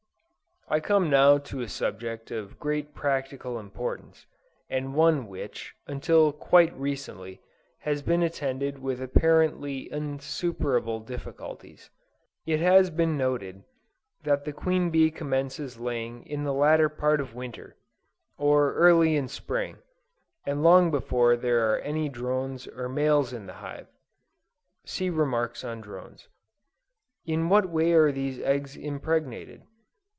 I 0.73 0.79
come 0.79 1.09
now 1.09 1.37
to 1.37 1.59
a 1.59 1.67
subject 1.67 2.31
of 2.31 2.57
great 2.57 2.95
practical 2.95 3.59
importance, 3.59 4.25
and 4.69 4.95
one 4.95 5.27
which, 5.27 5.75
until 5.85 6.31
quite 6.31 6.73
recently, 6.79 7.41
has 7.79 8.01
been 8.01 8.23
attended 8.23 8.79
with 8.79 9.01
apparently 9.01 9.91
insuperable 9.91 11.01
difficulties. 11.01 11.89
It 12.45 12.61
has 12.61 12.89
been 12.89 13.17
noticed 13.17 13.65
that 14.23 14.45
the 14.45 14.53
queen 14.53 14.91
bee 14.91 15.11
commences 15.11 15.77
laying 15.77 16.25
in 16.25 16.45
the 16.45 16.53
latter 16.53 16.87
part 16.87 17.19
of 17.19 17.35
winter, 17.35 17.75
or 18.37 18.73
early 18.75 19.17
in 19.17 19.27
spring, 19.27 19.77
and 20.45 20.63
long 20.63 20.89
before 20.89 21.35
there 21.35 21.69
are 21.69 21.79
any 21.79 22.07
drones 22.07 22.65
or 22.65 22.87
males 22.87 23.33
in 23.33 23.45
the 23.45 23.55
hive. 23.59 23.87
(See 24.85 25.09
remarks 25.09 25.65
on 25.65 25.81
Drones.) 25.81 26.29
In 27.25 27.49
what 27.49 27.67
way 27.69 27.91
are 27.91 28.13
these 28.13 28.39
eggs 28.39 28.77
impregnated? 28.77 29.63